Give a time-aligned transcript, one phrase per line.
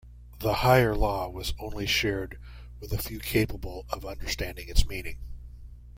[0.39, 2.39] The higher law was only shared
[2.79, 5.19] with a few capable of understanding its meaning.